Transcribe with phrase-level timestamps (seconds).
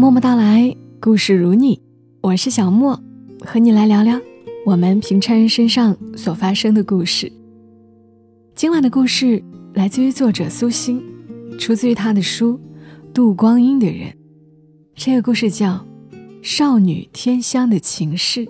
[0.00, 1.78] 默默到来，故事如你，
[2.22, 2.98] 我是小莫，
[3.44, 4.18] 和你来聊聊
[4.64, 7.30] 我们平常人身上所发生的故事。
[8.54, 9.44] 今晚的故事
[9.74, 11.02] 来自于作者苏欣，
[11.58, 12.58] 出自于他的书
[13.12, 14.08] 《度光阴的人》。
[14.94, 15.72] 这个故事叫
[16.40, 18.46] 《少女天香的情事》。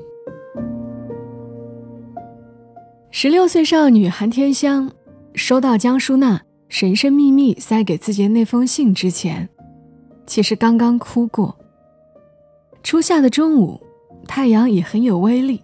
[3.11, 4.89] 十六岁少女韩天香
[5.35, 9.49] 收到江淑娜神神秘秘塞给自己的那封信之前，
[10.31, 11.53] 其实刚刚哭过。
[12.85, 13.81] 初夏的中午，
[14.29, 15.61] 太阳也很有威力，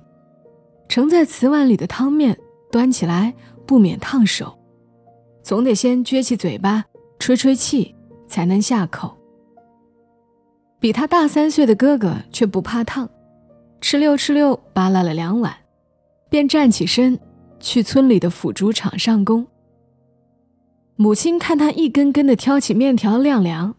[0.88, 2.36] 盛在瓷碗里的汤面
[2.72, 3.32] 端起来
[3.64, 4.58] 不免烫手，
[5.40, 6.84] 总得先撅起嘴巴
[7.20, 7.94] 吹吹气
[8.26, 9.16] 才能下口。
[10.80, 13.08] 比他大三岁的哥哥却不怕烫，
[13.80, 15.54] 哧溜哧溜扒拉了两碗，
[16.28, 17.16] 便站起身
[17.60, 19.46] 去村里的腐竹厂上工。
[20.96, 23.76] 母亲看他一根根的挑起面条晾凉，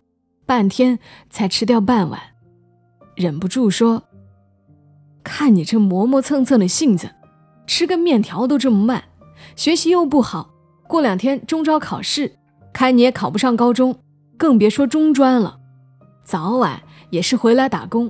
[0.48, 0.98] 半天
[1.30, 2.18] 才吃掉半碗，
[3.16, 4.04] 忍不住说
[5.22, 7.10] ：“看你这磨磨蹭蹭的性子，
[7.68, 9.04] 吃个面条都这么慢，
[9.58, 10.52] 学习又不好，
[10.88, 12.38] 过两天中招考试，
[12.72, 14.00] 看你也考不上高中，
[14.38, 15.60] 更别说中专了。
[16.24, 18.10] 早晚也是回来打工，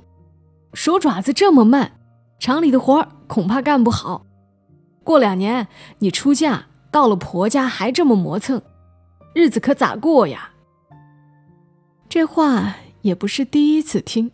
[0.75, 1.93] 手爪子这么慢，
[2.37, 4.27] 厂里的活恐怕干不好。
[5.03, 8.61] 过两年你出嫁到了婆家还这么磨蹭。”
[9.33, 10.51] 日子可咋过呀？
[12.09, 14.31] 这话也不是第一次听，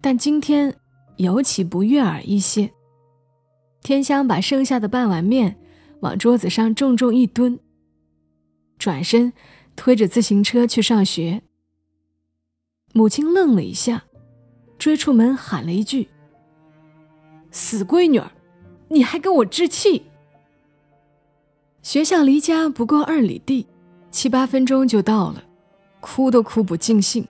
[0.00, 0.74] 但今天
[1.16, 2.70] 尤其不悦耳一些。
[3.82, 5.56] 天香把剩下的半碗面
[6.00, 7.58] 往桌子上重重一蹲，
[8.78, 9.32] 转身
[9.76, 11.42] 推着自行车去上学。
[12.92, 14.04] 母亲愣了一下，
[14.76, 16.08] 追出门喊了一句
[17.50, 18.30] ：“死闺女儿，
[18.88, 20.02] 你还跟我置气！”
[21.82, 23.66] 学校离家不过二里地。
[24.10, 25.42] 七八分钟就到了，
[26.04, 27.26] 哭都哭不尽兴。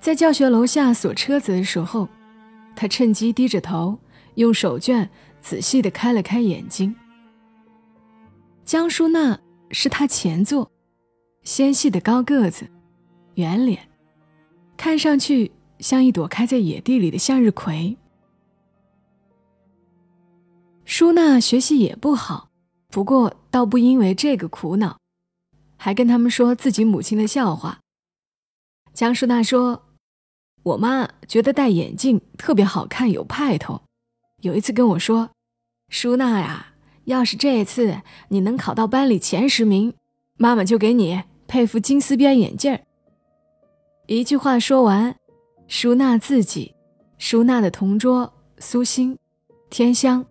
[0.00, 2.08] 在教学楼下锁车子的时候，
[2.74, 3.96] 他趁机低着头，
[4.34, 5.08] 用手绢
[5.40, 6.92] 仔细地开了开眼睛。
[8.64, 9.38] 江淑娜
[9.70, 10.68] 是他前座，
[11.44, 12.68] 纤细的高个子，
[13.36, 13.88] 圆脸，
[14.76, 17.96] 看上去像一朵开在野地里的向日葵。
[20.84, 22.48] 舒娜学习也不好，
[22.90, 24.98] 不过倒不因为这个苦恼。
[25.84, 27.80] 还跟他们说自己母亲的笑话。
[28.94, 29.82] 江淑娜说
[30.64, 33.82] ：“我妈觉得戴眼镜特别好看，有派头。
[34.40, 35.28] 有一次跟我说，
[35.90, 36.68] 淑娜呀，
[37.04, 39.92] 要是这次你能考到班里前十名，
[40.38, 42.78] 妈妈就给你配副金丝边眼镜。”
[44.08, 45.14] 一句话说完，
[45.68, 46.74] 淑娜自己、
[47.18, 49.18] 淑娜的同桌苏欣、
[49.68, 50.24] 天香、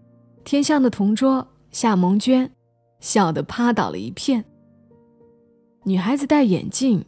[0.43, 2.51] 天香的同桌夏萌娟，
[2.99, 4.43] 笑得趴倒了一片。
[5.85, 7.03] 女孩子戴眼镜，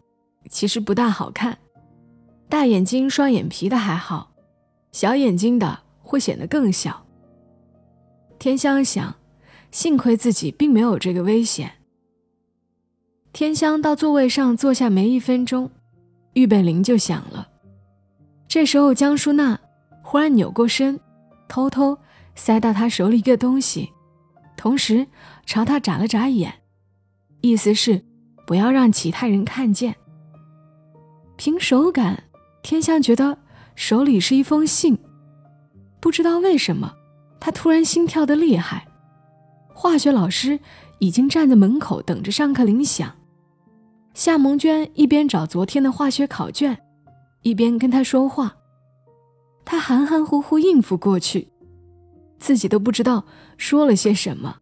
[0.50, 1.58] 其实不大好看。
[2.50, 4.32] 大眼睛、双眼皮的还好，
[4.92, 7.06] 小眼睛的会显得更小。
[8.38, 9.16] 天香想，
[9.72, 11.72] 幸亏自己并没有这个危险。
[13.32, 15.72] 天香到座位上坐下没一分钟，
[16.34, 17.48] 预备铃就响了。
[18.48, 19.58] 这时候，江淑娜
[20.02, 21.00] 忽然扭过身，
[21.48, 21.98] 偷偷
[22.36, 23.90] 塞到他手里一个东西，
[24.58, 25.08] 同时
[25.46, 26.54] 朝他眨了眨眼，
[27.40, 28.04] 意思是。
[28.46, 29.96] 不要让其他人看见。
[31.36, 32.24] 凭手感，
[32.62, 33.38] 天香觉得
[33.76, 34.98] 手里是一封信。
[36.00, 36.94] 不知道为什么，
[37.40, 38.88] 他突然心跳的厉害。
[39.74, 40.60] 化学老师
[41.00, 43.14] 已经站在门口等着上课铃响。
[44.14, 46.78] 夏萌娟一边找昨天的化学考卷，
[47.42, 48.56] 一边跟他说话。
[49.66, 51.50] 他含含糊糊应付过去，
[52.40, 53.26] 自己都不知道
[53.58, 54.58] 说了些什么。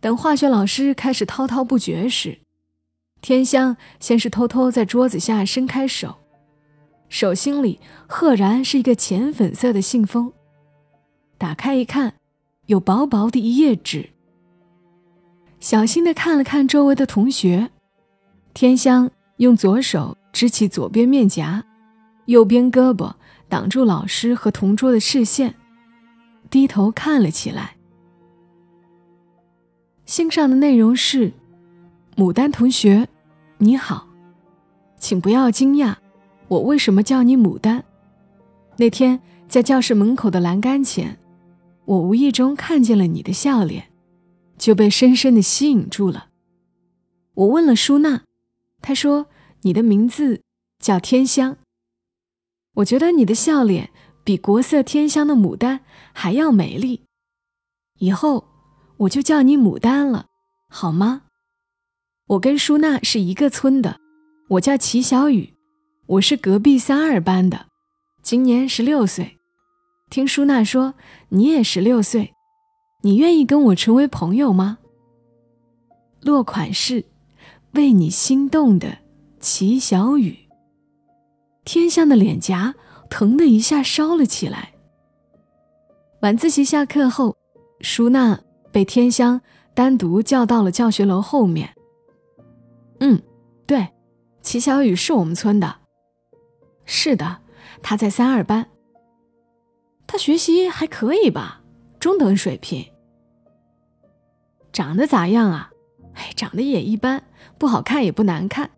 [0.00, 2.38] 等化学老师开始滔滔不绝时，
[3.20, 6.16] 天香先是偷偷在桌子下伸开手，
[7.10, 10.32] 手心里赫然是一个浅粉色的信封。
[11.36, 12.14] 打开一看，
[12.66, 14.08] 有薄薄的一页纸。
[15.58, 17.70] 小心地看了看周围的同学，
[18.54, 21.62] 天香用左手支起左边面颊，
[22.24, 23.12] 右边胳膊
[23.50, 25.54] 挡住老师和同桌的视线，
[26.48, 27.76] 低头看了起来。
[30.10, 31.32] 信上的内容是
[32.18, 33.06] ：“牡丹同学，
[33.58, 34.08] 你好，
[34.96, 35.94] 请不要惊讶，
[36.48, 37.84] 我为什么叫你牡丹。
[38.76, 41.16] 那天在教室门口的栏杆前，
[41.84, 43.92] 我无意中看见了你的笑脸，
[44.58, 46.30] 就被深深的吸引住了。
[47.34, 48.24] 我问了舒娜，
[48.82, 49.28] 她说
[49.60, 50.42] 你的名字
[50.80, 51.56] 叫天香。
[52.74, 53.90] 我觉得你的笑脸
[54.24, 57.04] 比国色天香的牡丹还要美丽。
[58.00, 58.46] 以后。”
[59.00, 60.26] 我就叫你牡丹了，
[60.68, 61.22] 好吗？
[62.26, 63.98] 我跟舒娜是一个村的，
[64.50, 65.54] 我叫齐小雨，
[66.06, 67.66] 我是隔壁三二班的，
[68.22, 69.38] 今年十六岁。
[70.10, 70.92] 听舒娜说
[71.30, 72.34] 你也十六岁，
[73.02, 74.76] 你愿意跟我成为朋友吗？
[76.20, 77.06] 落款是
[77.72, 78.98] 为你心动的
[79.38, 80.38] 齐小雨。
[81.64, 82.74] 天香的脸颊
[83.08, 84.74] 疼的一下烧了起来。
[86.20, 87.34] 晚自习下课后，
[87.80, 88.38] 舒娜
[88.72, 89.40] 被天香
[89.74, 91.74] 单独叫到了教学楼后面。
[93.00, 93.20] 嗯，
[93.66, 93.88] 对，
[94.42, 95.76] 齐小雨是我们村的。
[96.84, 97.38] 是的，
[97.82, 98.68] 他在三二班。
[100.06, 101.62] 他学习还可以吧，
[101.98, 102.84] 中等水平。
[104.72, 105.70] 长得咋样啊？
[106.14, 107.22] 哎，长得也一般，
[107.58, 108.70] 不好看也不难看。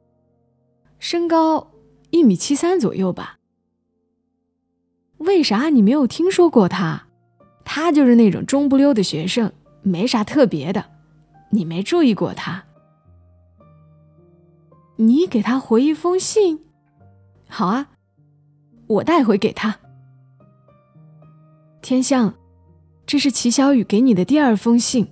[0.99, 1.73] 身高
[2.11, 3.39] 一米七三左右吧。
[5.19, 7.07] 为啥你没有听说过他？
[7.65, 10.85] 他就是那种中不溜的学生，没啥特别的。
[11.51, 12.65] 你没注意过他？
[14.97, 16.65] 你给他回一封信。
[17.49, 17.89] 好啊。
[18.87, 19.79] 我带回给他。
[21.81, 22.35] 天象，
[23.07, 25.09] 这是齐小雨给你的第二封信。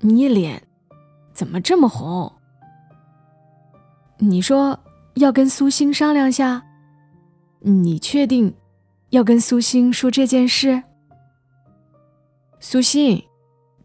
[0.00, 0.62] 你脸
[1.32, 2.32] 怎么这么红？
[4.18, 4.78] 你说
[5.14, 6.64] 要跟苏欣商量下？
[7.60, 8.54] 你确定
[9.10, 10.82] 要跟苏欣说这件事？
[12.60, 13.24] 苏欣，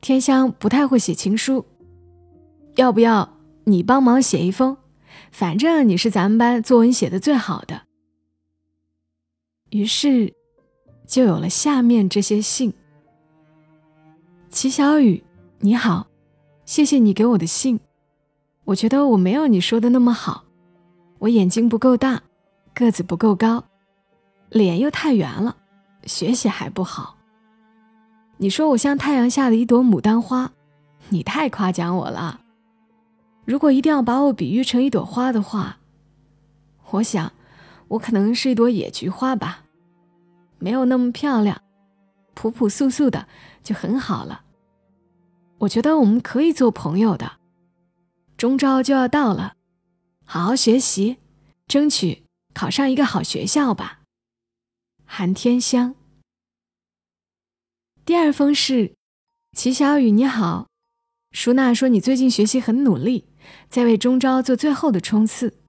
[0.01, 1.65] 天香不太会写情书，
[2.75, 4.77] 要不要你帮忙写一封？
[5.31, 7.83] 反正你是咱们班作文写的最好的。
[9.69, 10.33] 于是，
[11.05, 12.73] 就有了下面这些信。
[14.49, 15.23] 齐小雨，
[15.59, 16.07] 你好，
[16.65, 17.79] 谢谢你给我的信。
[18.65, 20.45] 我觉得我没有你说的那么好，
[21.19, 22.23] 我眼睛不够大，
[22.73, 23.63] 个子不够高，
[24.49, 25.57] 脸又太圆了，
[26.05, 27.17] 学习还不好。
[28.43, 30.51] 你说我像太阳下的一朵牡丹花，
[31.07, 32.41] 你太夸奖我了。
[33.45, 35.77] 如果一定要把我比喻成一朵花的话，
[36.89, 37.31] 我想，
[37.87, 39.63] 我可能是一朵野菊花吧。
[40.59, 41.61] 没有那么漂亮，
[42.33, 43.29] 朴朴素素的
[43.63, 44.41] 就很好了。
[45.59, 47.39] 我觉得我们可以做朋友的。
[48.35, 49.53] 中招就要到了，
[50.25, 51.15] 好好学习，
[51.65, 54.01] 争取考上一个好学校吧。
[55.05, 55.95] 韩天香。
[58.05, 58.95] 第二封是，
[59.53, 60.67] 齐小雨你好，
[61.31, 63.29] 舒娜说你最近学习很努力，
[63.69, 65.61] 在为中招做最后的冲刺。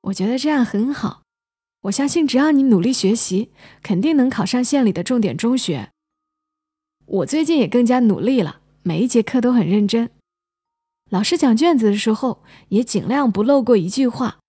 [0.00, 1.22] 我觉得这样很好。
[1.82, 3.52] 我相信，只要你努力学习，
[3.84, 5.92] 肯定能考上县里的重点中学。
[7.06, 10.10] 我最近也更加努力了，每一节课都很认真。
[11.08, 14.40] 老师讲卷子的时候，也尽量不漏过一句话。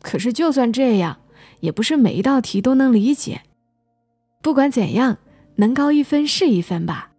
[0.00, 1.20] 可是，就算这样，
[1.60, 3.42] 也不是每一道题都能理解。
[4.42, 5.18] 不管怎样，
[5.60, 7.10] 能高一分是一分吧。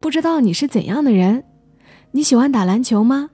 [0.00, 1.44] 不知道你是怎样的人？
[2.10, 3.30] 你喜欢打篮球吗？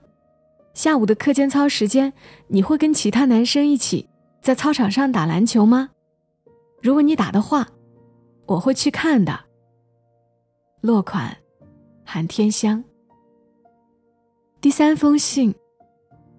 [0.73, 2.13] 下午的课间操时间，
[2.47, 4.09] 你会跟其他男生一起？
[4.41, 5.91] 在操场上打篮球吗？
[6.81, 7.69] 如果你打的话，
[8.47, 9.41] 我会去看的。
[10.81, 11.37] 落款：
[12.05, 12.85] 韩天香。
[14.61, 15.53] 第三封信，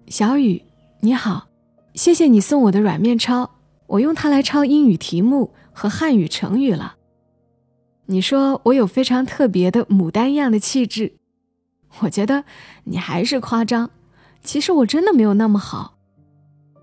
[0.06, 0.64] 小雨，
[1.00, 1.48] 你好，
[1.94, 3.50] 谢谢你送我的软面抄，
[3.86, 6.96] 我用它来抄英语题目和汉语成语了。
[8.06, 11.14] 你说我有非常特别的牡丹一样的气质，
[12.00, 12.44] 我觉得
[12.84, 13.90] 你还是夸张，
[14.42, 15.94] 其实我真的没有那么好。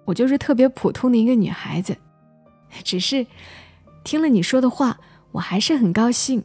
[0.06, 1.96] 我就是特别普通的一个女孩子，
[2.84, 3.28] 只是
[4.04, 5.00] 听了你说的话，
[5.32, 6.44] 我还是很高兴。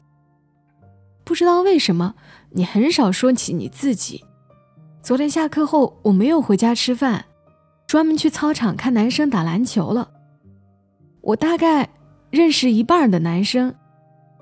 [1.25, 2.15] 不知道为什么，
[2.51, 4.25] 你很少说起你自己。
[5.03, 7.25] 昨天下课后，我没有回家吃饭，
[7.87, 10.11] 专门去操场看男生打篮球了。
[11.23, 11.89] 我大概
[12.31, 13.75] 认识一半的男生，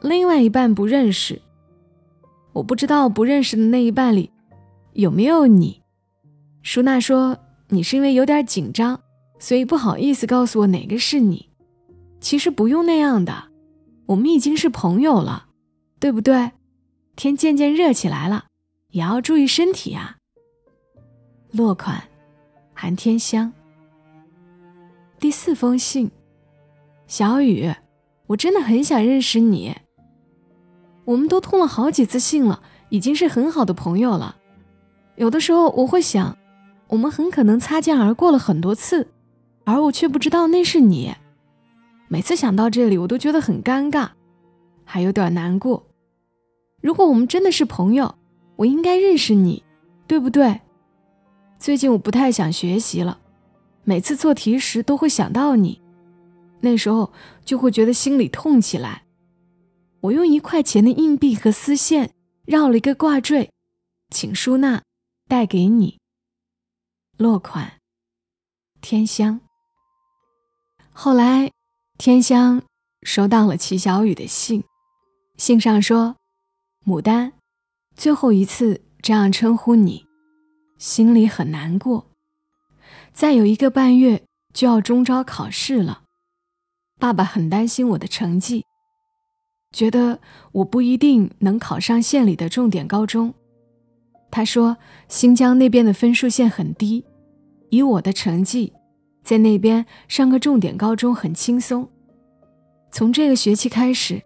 [0.05, 1.41] 另外一半不认识。
[2.53, 4.31] 我不知道不认识的那一半里
[4.93, 5.83] 有没有你。
[6.63, 7.37] 舒娜说
[7.69, 9.01] 你是因为有点紧张。
[9.41, 11.51] 所以不好意思告诉我哪个是你，
[12.19, 13.51] 其实不用那样的，
[14.07, 15.49] 我们已经是朋友了，
[16.01, 16.53] 对不对？
[17.15, 18.47] 天渐渐热起来了，
[18.91, 20.17] 也要注意身体啊。
[21.51, 22.03] 落款：
[22.73, 23.53] 韩天香。
[25.19, 26.11] 第四封信，
[27.07, 27.71] 小雨，
[28.29, 29.77] 我真的很想认识你。
[31.05, 34.37] 我们都通了好几次信了，已经是很好的朋友了。
[35.17, 36.37] 有的时候我会想，
[36.89, 39.09] 我们很可能擦肩而过了很多次。
[39.67, 41.15] 而我却不知道那是你。
[42.09, 44.09] 每次想到这里，我都觉得很尴尬，
[44.85, 45.87] 还有点难过。
[46.83, 48.15] 如果我们真的是朋友，
[48.57, 49.65] 我应该认识你，
[50.07, 50.61] 对不对？
[51.59, 53.19] 最近我不太想学习了，
[53.85, 55.81] 每次做题时都会想到你，
[56.61, 57.11] 那时候
[57.43, 59.04] 就会觉得心里痛起来。
[60.05, 62.13] 我用一块钱的硬币和丝线
[62.45, 63.51] 绕了一个挂坠，
[64.11, 64.83] 请舒娜
[65.29, 65.99] 带给你。
[67.17, 67.81] 落款。
[68.83, 69.41] 天香。
[70.93, 71.51] 后来，
[71.97, 72.63] 天香
[73.03, 74.63] 收到了齐小雨的信，
[75.39, 76.17] 信上说
[76.85, 77.33] ：“牡丹，
[77.97, 80.07] 最后一次这样称呼你，
[80.77, 82.11] 心里很难过。
[83.15, 86.03] 再有一个半月就要中招考试了，
[87.01, 88.67] 爸爸很担心我的成绩，
[89.75, 90.19] 觉得
[90.53, 93.35] 我不一定能考上县里的重点高中。
[94.31, 94.79] 他说
[95.09, 97.05] 新疆那边的分数线很低。”
[97.71, 98.73] 以我的成绩，
[99.25, 101.89] 在那边上个重点高中很轻松。
[102.93, 104.23] 从这个学期开始，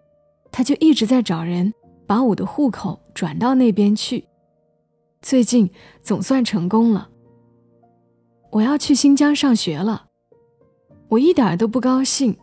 [0.51, 1.73] 他就一直在找人
[2.05, 4.23] 把我的户口转到那边去。
[5.23, 5.67] 最近
[6.03, 7.09] 总算成功了。
[8.51, 10.05] 我要去新疆上学了，
[11.07, 12.37] 我一点都不高兴。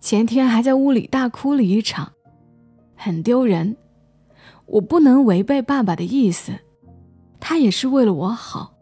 [0.00, 2.13] 前天还在屋里大哭了一场，
[2.94, 3.76] 很丢人。
[4.66, 6.52] 我不能违背爸爸的意思，
[7.38, 8.74] 他也是为了我好。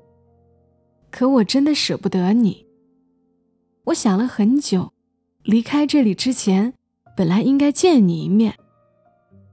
[1.11, 2.65] 可我真的舍不得你。
[3.85, 4.93] 我想了很久，
[5.43, 6.73] 离开这里之前，
[7.17, 8.55] 本来应该见你一面。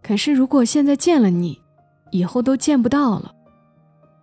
[0.04, 1.60] 可是如果现在见了你，
[2.12, 3.34] 以后都见不到了，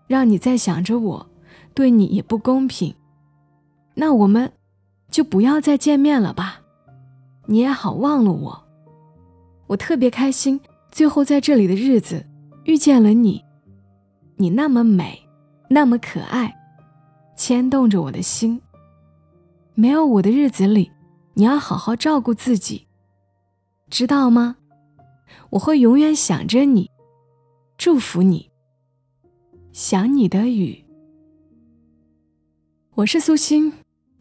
[0.07, 1.27] 让你再想着我，
[1.75, 2.95] 对你也不公平。
[3.95, 4.53] 那我们，
[5.11, 6.63] 就不要再见面了吧。
[7.47, 8.66] 你也好忘了我。
[9.67, 12.25] 我特别开心，最后在这里的日子，
[12.65, 13.45] 遇见了你。
[14.37, 15.21] 你那么美，
[15.69, 16.55] 那么可爱。
[17.37, 18.61] 牵动着我的心。
[19.75, 20.91] 没有我的日子里，
[21.35, 22.87] 你要好好照顾自己，
[23.91, 24.57] 知道吗？
[25.51, 26.91] 我会永远想着你，
[27.77, 28.51] 祝福你。
[29.73, 30.83] 想你的雨。
[32.95, 33.73] 我是苏欣，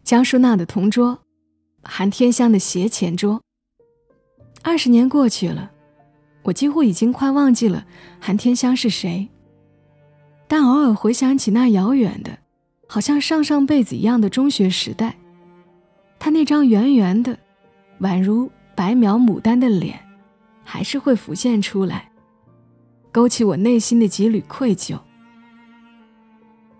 [0.03, 1.19] 江淑娜的同桌，
[1.83, 3.44] 韩天香的斜前桌。
[4.67, 5.69] 二十年过去了，
[6.41, 7.85] 我几乎已经快忘记了
[8.19, 9.29] 韩天香是谁，
[10.47, 12.35] 但偶尔回想起那遥远的。
[12.87, 15.15] 好像上上辈子一样的中学时代，
[16.17, 17.37] 他那张圆圆的、
[17.99, 19.99] 宛如白描牡丹的脸，
[20.63, 22.11] 还是会浮现出来，
[23.11, 24.99] 勾起我内心的几缕愧疚。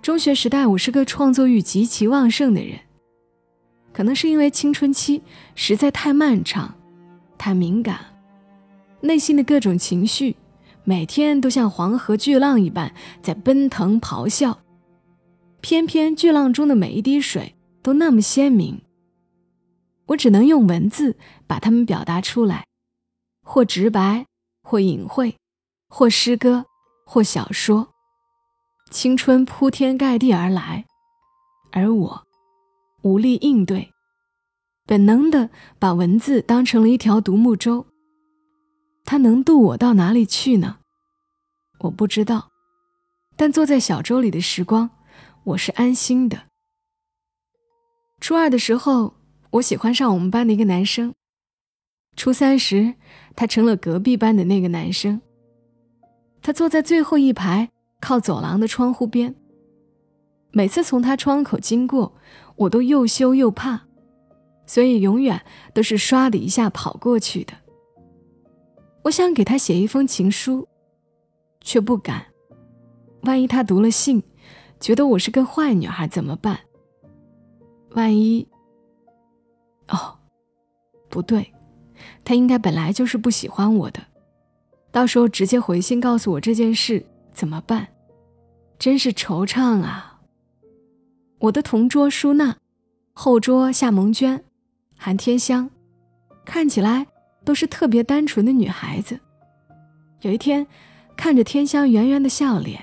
[0.01, 2.79] 中学时代，我是个创作欲极其旺盛的人，
[3.93, 5.21] 可能是因为青春期
[5.53, 6.75] 实在太漫长、
[7.37, 7.99] 太敏感，
[9.01, 10.35] 内心的各种情绪
[10.83, 14.59] 每天都像黄河巨浪一般在奔腾咆哮。
[15.61, 18.81] 偏偏巨浪中的每一滴水都那么鲜明，
[20.07, 22.65] 我只能用文字把它们表达出来，
[23.43, 24.25] 或直白，
[24.61, 25.35] 或隐晦，
[25.89, 26.65] 或诗歌，
[27.05, 27.87] 或小说。
[28.91, 30.85] 青春铺天盖地而来，
[31.71, 32.23] 而我
[33.01, 33.91] 无力应对，
[34.85, 35.49] 本能的
[35.79, 37.87] 把文字当成了一条独木舟。
[39.03, 40.77] 它能渡我到哪里去呢？
[41.79, 42.49] 我不知道，
[43.35, 44.89] 但坐在小舟里的时光。
[45.43, 46.43] 我是安心的。
[48.19, 49.15] 初二的时候，
[49.51, 51.13] 我喜欢上我们班的一个男生。
[52.15, 52.95] 初三时，
[53.35, 55.21] 他成了隔壁班的那个男生。
[56.41, 59.35] 他坐在最后一排，靠走廊的窗户边。
[60.51, 62.15] 每次从他窗口经过，
[62.55, 63.85] 我都又羞又怕，
[64.65, 65.41] 所以永远
[65.74, 67.53] 都是唰的一下跑过去的。
[69.03, 70.67] 我想给他写一封情书，
[71.62, 72.25] 却不敢，
[73.22, 74.24] 万一他读了信。
[74.79, 76.60] 觉得我是个坏女孩怎么办？
[77.91, 78.48] 万一……
[79.88, 80.17] 哦，
[81.10, 81.53] 不对，
[82.24, 84.01] 他应该本来就是不喜欢我的，
[84.91, 87.88] 到时候直接回信告诉我这件事怎么办？
[88.77, 90.19] 真是惆怅啊！
[91.39, 92.57] 我的同桌舒娜，
[93.13, 94.43] 后桌夏萌娟、
[94.97, 95.69] 韩天香，
[96.45, 97.05] 看起来
[97.43, 99.19] 都是特别单纯的女孩子。
[100.21, 100.65] 有一天，
[101.15, 102.81] 看着天香圆圆的笑脸。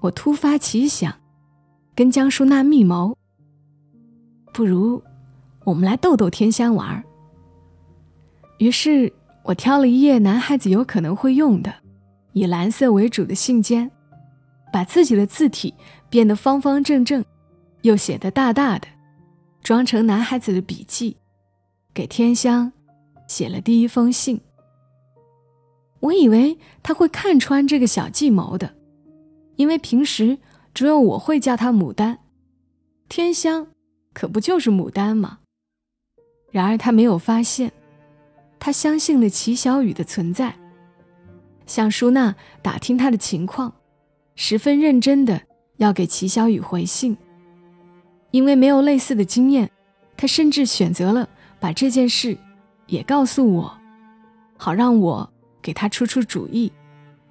[0.00, 1.12] 我突发奇想，
[1.94, 3.16] 跟江淑娜密谋。
[4.52, 5.02] 不如
[5.64, 7.04] 我们来逗逗天香玩儿
[8.58, 11.74] 于是我挑了一页男孩子有可能会用的，
[12.32, 13.90] 以蓝色为主的信笺，
[14.72, 15.74] 把自己的字体
[16.08, 17.22] 变得方方正正，
[17.82, 18.86] 又写得大大的，
[19.66, 21.16] 装成男孩子的笔记，
[21.92, 22.72] 给天香
[23.26, 24.40] 写了第一封信。
[25.98, 28.76] 我以为他会看穿这个小计谋的。
[29.56, 30.38] 因为平时
[30.72, 32.20] 只有我会叫他牡丹，
[33.08, 33.66] 天香
[34.12, 35.40] 可不就是牡丹吗？
[36.52, 37.72] 然而他没有发现，
[38.60, 40.56] 他相信了齐小雨的存在，
[41.66, 43.74] 向舒娜打听她的情况，
[44.36, 45.42] 十分认真的
[45.78, 47.16] 要给齐小雨回信。
[48.36, 49.70] 因为没有类似的经验，
[50.16, 51.26] 他甚至选择了
[51.58, 52.36] 把这件事
[52.86, 53.78] 也告诉我，
[54.58, 56.70] 好让我给他出出主意，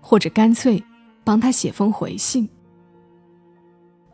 [0.01, 0.83] 或者干脆。
[1.23, 2.47] 帮他写封回信，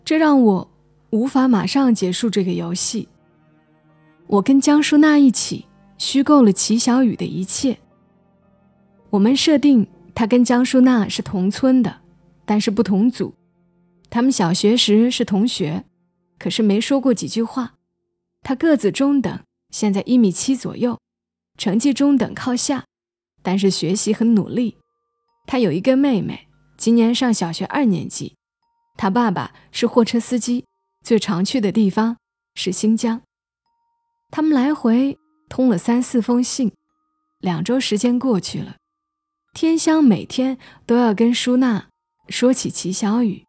[0.06, 0.72] 这让我
[1.10, 3.10] 无法马上结束这个游戏。
[4.28, 5.66] 我跟江淑娜一起
[5.98, 7.78] 虚构了齐小雨的一切。
[9.10, 11.98] 我们设定他跟江淑娜是同村的，
[12.46, 13.34] 但是不同组。
[14.10, 15.84] 他们小学时是同学，
[16.42, 17.76] 可是没说过几句话。
[18.42, 21.00] 他个子中等，现在一米七左右，
[21.56, 22.86] 成绩中等靠下，
[23.44, 24.80] 但是学习很努力。
[25.46, 28.36] 他有一个妹妹，今年上小学二年级。
[28.98, 30.66] 他爸爸是货车司机，
[31.04, 32.18] 最常去的地方
[32.56, 33.22] 是新疆。
[34.32, 36.72] 他们来回通了三四封信，
[37.40, 38.78] 两周时间过去了，
[39.54, 40.58] 天香每天
[40.88, 41.90] 都要跟舒娜
[42.30, 43.46] 说起齐小雨，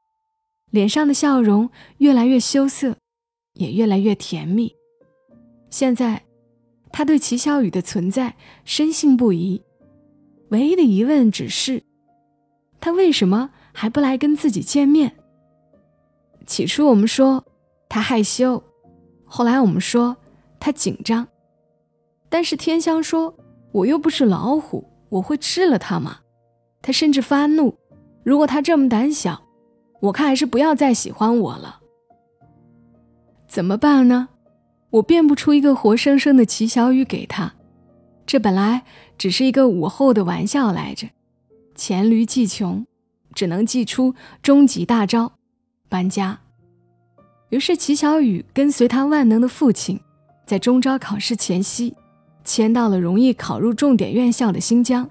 [0.72, 2.96] 脸上的笑容越来越羞涩，
[3.54, 4.74] 也越来越甜蜜。
[5.70, 6.24] 现在，
[6.90, 9.62] 他对齐小雨的存在深信不疑，
[10.48, 11.84] 唯一的疑问只是，
[12.80, 15.14] 他为什么还不来跟自己见面？
[16.44, 17.44] 起初我们说
[17.88, 18.60] 他害羞，
[19.24, 20.16] 后来我们说。
[20.64, 21.26] 他紧张，
[22.28, 23.34] 但是天香说
[23.74, 26.20] ：“我又不是老虎，我会吃了他吗？”
[26.80, 27.76] 他甚至发怒
[28.22, 29.42] ：“如果他这么胆小，
[30.02, 31.80] 我看还是不要再喜欢我了。”
[33.48, 34.28] 怎么办呢？
[34.90, 37.54] 我变不出一个活生生的齐小雨给他，
[38.26, 38.84] 这本来
[39.16, 41.08] 只是一个午后的玩笑来着。
[41.74, 42.86] 黔驴技穷，
[43.34, 45.32] 只能祭出终极大招——
[45.88, 46.38] 搬家。
[47.48, 49.98] 于是齐小雨跟随他万能的父亲。
[50.44, 51.94] 在中招考试前夕，
[52.44, 55.08] 迁到了容易考入重点院校的新疆。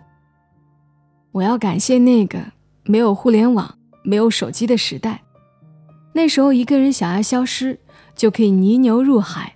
[1.32, 2.40] 我要感谢那个
[2.84, 5.24] 没有互联网、没有手机的时代。
[6.14, 7.80] 那时候，一个人想要消失，
[8.16, 9.56] 就可以泥牛入海，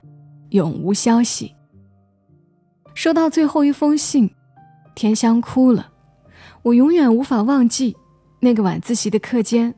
[0.50, 1.54] 永无消息。
[2.94, 4.30] 收到最后一封信，
[4.96, 5.92] 田香哭了。
[6.64, 7.96] 我永远无法忘记
[8.40, 9.75] 那个晚自习的课间，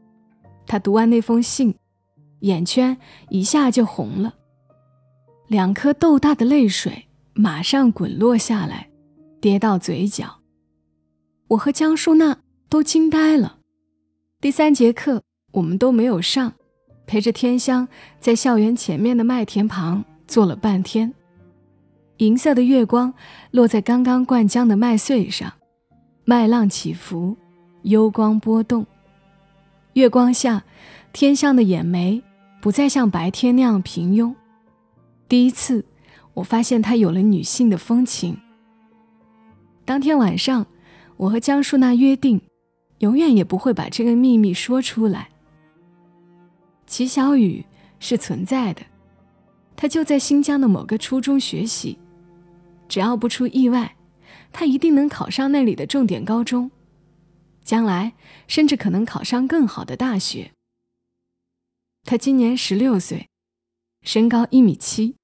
[0.68, 1.76] 他读完那封信，
[2.42, 2.96] 眼圈
[3.30, 4.36] 一下就红了。
[5.48, 8.90] 两颗豆大的泪水马上滚落下来，
[9.42, 10.42] 跌到嘴角。
[11.48, 12.38] 我和江淑娜
[12.70, 13.57] 都惊呆了。
[14.40, 16.54] 第三节课我们都没有上，
[17.08, 17.88] 陪着天香
[18.20, 21.12] 在校园前面的麦田旁坐了半天。
[22.18, 23.12] 银色的月光
[23.50, 25.52] 落在刚刚灌浆的麦穗上，
[26.24, 27.36] 麦浪起伏，
[27.82, 28.86] 幽光波动。
[29.94, 30.64] 月光下，
[31.12, 32.22] 天香的眼眉
[32.62, 34.36] 不再像白天那样平庸。
[35.28, 35.84] 第一次，
[36.36, 38.38] 我发现她有了女性的风情。
[39.84, 40.68] 当天晚上，
[41.18, 42.40] 我和江淑娜约定，
[43.00, 45.30] 永远也不会把这个秘密说出来。
[46.86, 47.66] 齐小雨
[48.00, 48.82] 是存在的，
[49.76, 51.98] 他就在新疆的某个初中学习，
[52.88, 53.96] 只要不出意外，
[54.52, 56.72] 他一定能考上那里的重点高中，
[57.64, 58.14] 将来
[58.48, 60.52] 甚至可能考上更好的大学。
[62.04, 63.28] 他今年十六岁。
[64.04, 65.18] 身高一米七，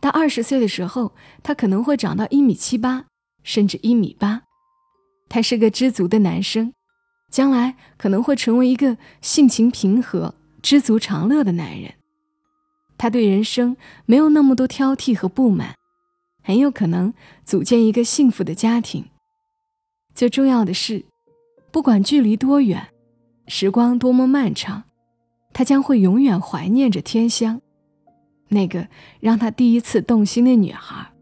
[0.00, 3.06] 到二十岁的时候，他可能会长到一米七八，
[3.42, 4.42] 甚至一米八。
[5.28, 6.72] 他是个知足的男生，
[7.30, 11.94] 将来可能会成为一个性情平和、知足常乐的男人。
[12.98, 15.74] 他对人生没有那么多挑剔和不满，
[16.42, 17.12] 很有可能
[17.44, 19.04] 组建一个幸福的家庭。
[20.14, 21.04] 最重要的是，
[21.70, 22.88] 不管距离多远，
[23.48, 24.84] 时光多么漫长，
[25.52, 27.60] 他将会永远怀念着天香。
[28.48, 28.88] 那个
[29.20, 31.12] 让他第一次动心的女孩。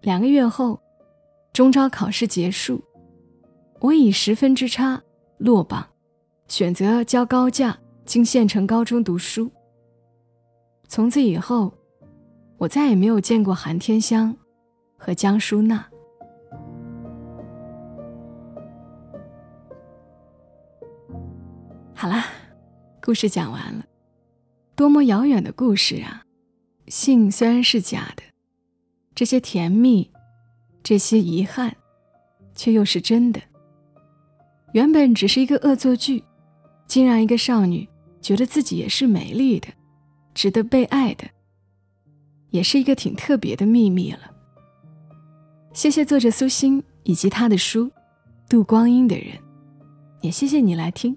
[0.00, 0.80] 两个月后，
[1.52, 2.82] 中招考试结束，
[3.80, 5.02] 我以十分之差
[5.38, 5.86] 落榜，
[6.48, 9.50] 选择交高价进县城高中读书。
[10.86, 11.72] 从此以后，
[12.58, 14.36] 我再也没有见过韩天香
[14.98, 15.82] 和江淑娜。
[21.94, 22.26] 好啦，
[23.02, 23.84] 故事讲完了。
[24.76, 26.24] 多么遥远的故事啊！
[26.88, 28.22] 信虽然是假的，
[29.14, 30.10] 这些甜蜜，
[30.82, 31.76] 这些遗憾，
[32.54, 33.40] 却又是真的。
[34.72, 36.22] 原本只是一个恶作剧，
[36.86, 37.88] 竟让一个少女
[38.20, 39.68] 觉得自己也是美丽的，
[40.34, 41.24] 值得被爱的，
[42.50, 44.20] 也是一个挺特别的秘密了。
[45.72, 47.86] 谢谢作者苏欣以及他的书
[48.48, 49.26] 《度光阴的人》，
[50.20, 51.16] 也谢谢你来听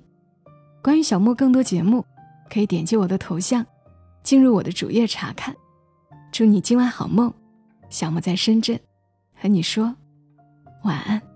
[0.82, 2.06] 关于小莫更多节目。
[2.50, 3.66] 可以点击我的头像，
[4.22, 5.56] 进入我的主页查看。
[6.32, 7.34] 祝你今晚好梦，
[7.90, 8.80] 小莫在深圳，
[9.34, 9.96] 和你说
[10.84, 11.33] 晚安。